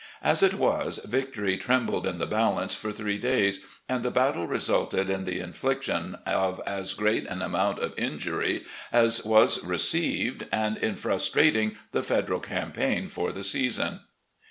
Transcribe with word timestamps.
As 0.23 0.41
it 0.41 0.55
was, 0.55 0.97
victory 1.07 1.57
trembled 1.59 2.07
in 2.07 2.17
the 2.17 2.25
balance 2.25 2.73
for 2.73 2.91
three 2.91 3.19
days, 3.19 3.63
and 3.87 4.01
the 4.01 4.09
battle 4.09 4.47
resulted 4.47 5.11
in 5.11 5.25
the 5.25 5.39
infliction 5.39 6.17
of 6.25 6.59
as 6.65 6.95
great 6.95 7.27
an 7.27 7.43
amount 7.43 7.77
of 7.77 7.95
injmy 7.97 8.63
as 8.91 9.23
was 9.23 9.63
received 9.63 10.45
and 10.51 10.75
in 10.77 10.95
frustrating 10.95 11.77
the 11.91 12.01
Federal 12.01 12.39
campaign 12.39 13.09
for 13.09 13.31
the 13.31 13.43
season." 13.43 13.99